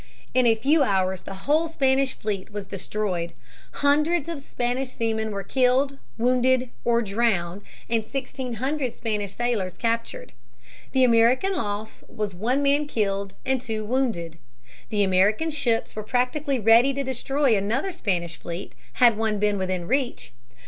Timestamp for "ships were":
15.51-16.01